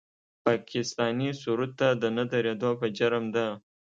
پاکستاني 0.45 1.29
سرود 1.41 1.71
ته 1.79 1.87
د 2.01 2.03
نه 2.17 2.23
درېدو 2.31 2.69
په 2.79 2.87
جرم 2.97 3.25
د 3.35 3.37